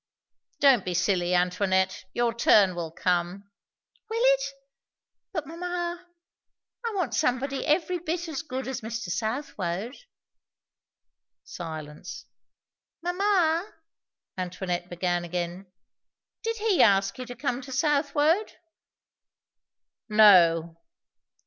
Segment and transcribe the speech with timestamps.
[0.59, 2.05] "Don't be silly, Antoinette!
[2.11, 3.51] Your turn will come."
[4.09, 4.41] "Will it?
[5.31, 6.07] But mamma,
[6.83, 9.09] I want somebody every bit as good as Mr.
[9.11, 9.95] Southwode."
[11.43, 12.25] Silence.
[13.03, 13.75] "Mamma,"
[14.39, 15.67] Antoinette began again,
[16.41, 18.53] "did he ask you to come to Southwode?"
[20.09, 20.77] "No."